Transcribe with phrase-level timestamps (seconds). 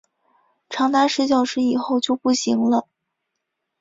[0.67, 2.87] 长达十小时以后就不行了